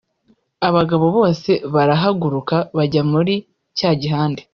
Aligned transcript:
Abagabo 0.67 1.05
bose 1.17 1.51
barahaguruka 1.73 2.55
bajya 2.77 3.01
muri 3.11 3.33
cya 3.77 3.91
gihande 4.01 4.41